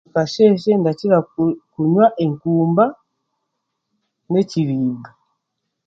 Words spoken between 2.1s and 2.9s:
enkumba